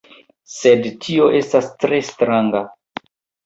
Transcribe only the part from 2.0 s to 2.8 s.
stranga...